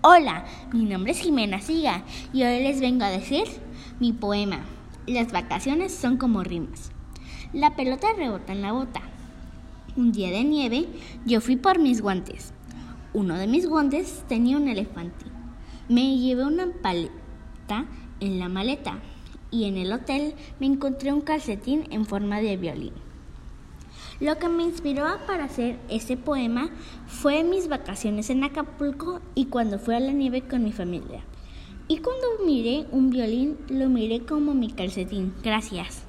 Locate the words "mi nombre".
0.72-1.10